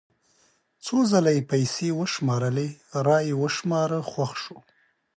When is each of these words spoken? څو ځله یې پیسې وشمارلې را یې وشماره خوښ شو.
څو 0.85 0.97
ځله 1.11 1.31
یې 1.35 1.47
پیسې 1.51 1.87
وشمارلې 1.99 2.67
را 3.07 3.17
یې 3.27 3.33
وشماره 3.41 3.99
خوښ 4.11 4.31
شو. 4.43 4.57